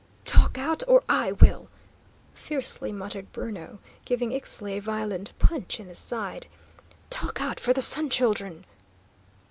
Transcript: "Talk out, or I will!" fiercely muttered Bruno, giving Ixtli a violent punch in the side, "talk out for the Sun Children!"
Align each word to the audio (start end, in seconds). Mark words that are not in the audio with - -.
"Talk 0.25 0.57
out, 0.57 0.81
or 0.87 1.03
I 1.07 1.33
will!" 1.33 1.69
fiercely 2.33 2.91
muttered 2.91 3.31
Bruno, 3.31 3.77
giving 4.03 4.31
Ixtli 4.31 4.77
a 4.79 4.79
violent 4.79 5.37
punch 5.37 5.79
in 5.79 5.85
the 5.85 5.93
side, 5.93 6.47
"talk 7.11 7.39
out 7.39 7.59
for 7.59 7.71
the 7.71 7.83
Sun 7.83 8.09
Children!" 8.09 8.65